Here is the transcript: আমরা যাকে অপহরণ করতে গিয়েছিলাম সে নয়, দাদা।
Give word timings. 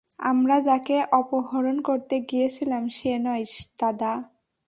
আমরা 0.23 0.57
যাকে 0.61 0.97
অপহরণ 1.11 1.77
করতে 1.81 2.15
গিয়েছিলাম 2.21 2.83
সে 2.89 3.11
নয়, 3.19 3.45
দাদা। 3.79 4.11